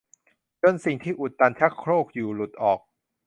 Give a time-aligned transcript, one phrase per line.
[0.61, 2.79] จนสิ่งที่อุดตันชักโครกอยู่หลุดออก